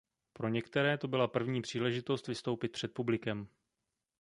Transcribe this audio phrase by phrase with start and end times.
[0.33, 3.47] Pro některé to byla první příležitost vystoupit před publikem.